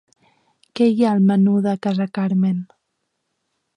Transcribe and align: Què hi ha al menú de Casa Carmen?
Què 0.79 0.87
hi 0.93 1.03
ha 1.03 1.11
al 1.17 1.21
menú 1.31 1.53
de 1.67 1.75
Casa 1.87 2.07
Carmen? 2.19 2.65